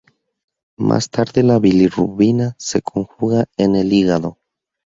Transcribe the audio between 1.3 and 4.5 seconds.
la bilirrubina se conjuga en el hígado.